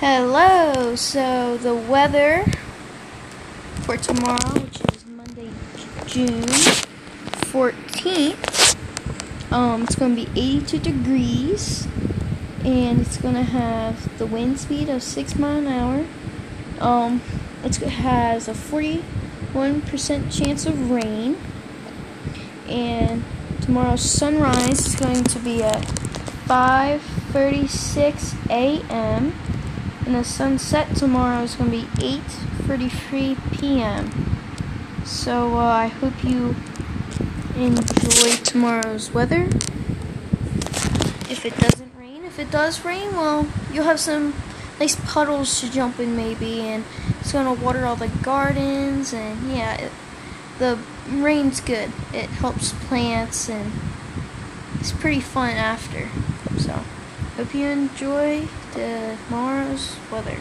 Hello. 0.00 0.96
So 0.96 1.56
the 1.56 1.72
weather 1.72 2.44
for 3.82 3.96
tomorrow, 3.96 4.58
which 4.58 4.80
is 4.92 5.06
Monday, 5.06 5.50
June 6.04 6.42
14th, 7.52 8.76
um, 9.52 9.84
it's 9.84 9.94
going 9.94 10.16
to 10.16 10.24
be 10.24 10.30
82 10.38 10.78
degrees, 10.80 11.86
and 12.64 13.02
it's 13.02 13.18
going 13.18 13.34
to 13.34 13.44
have 13.44 14.18
the 14.18 14.26
wind 14.26 14.58
speed 14.58 14.88
of 14.88 15.00
six 15.00 15.36
mile 15.36 15.58
an 15.58 15.68
hour. 15.68 16.04
Um, 16.80 17.22
it 17.62 17.76
has 17.76 18.48
a 18.48 18.52
41% 18.52 20.36
chance 20.36 20.66
of 20.66 20.90
rain, 20.90 21.38
and 22.66 23.22
tomorrow's 23.60 24.02
sunrise 24.02 24.88
is 24.88 24.96
going 24.96 25.22
to 25.22 25.38
be 25.38 25.62
at 25.62 25.84
5:36 26.48 28.34
a.m 28.50 29.32
and 30.06 30.14
the 30.14 30.24
sunset 30.24 30.94
tomorrow 30.96 31.42
is 31.42 31.54
going 31.54 31.70
to 31.70 31.76
be 31.76 32.18
8:33 32.66 33.58
p.m. 33.58 34.10
So 35.04 35.58
uh, 35.58 35.62
I 35.62 35.86
hope 35.86 36.24
you 36.24 36.56
enjoy 37.56 38.36
tomorrow's 38.44 39.12
weather. 39.12 39.44
If 41.30 41.44
it 41.44 41.56
doesn't 41.58 41.92
rain, 41.98 42.24
if 42.24 42.38
it 42.38 42.50
does 42.50 42.84
rain, 42.84 43.12
well, 43.12 43.46
you'll 43.72 43.84
have 43.84 44.00
some 44.00 44.34
nice 44.78 44.96
puddles 44.96 45.60
to 45.60 45.70
jump 45.70 45.98
in 45.98 46.16
maybe, 46.16 46.60
and 46.60 46.84
it's 47.20 47.32
going 47.32 47.46
to 47.46 47.62
water 47.62 47.86
all 47.86 47.96
the 47.96 48.08
gardens, 48.08 49.12
and 49.12 49.50
yeah, 49.50 49.74
it, 49.76 49.92
the 50.58 50.78
rain's 51.08 51.60
good. 51.60 51.90
It 52.12 52.30
helps 52.30 52.72
plants, 52.86 53.48
and 53.48 53.72
it's 54.80 54.92
pretty 54.92 55.20
fun 55.20 55.50
after. 55.50 56.10
So. 56.58 56.84
Hope 57.36 57.52
you 57.52 57.66
enjoy 57.66 58.46
weather. 60.12 60.38